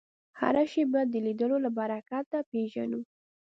هره 0.39 0.63
شېبه 0.71 1.01
د 1.07 1.13
لیدلو 1.25 1.57
له 1.65 1.69
برکته 1.77 2.37
پېژنو 2.51 2.99